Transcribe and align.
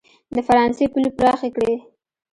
د 0.35 0.37
فرانسې 0.47 0.85
پولې 0.91 1.09
پراخې 1.17 1.49
کړي. 1.55 1.75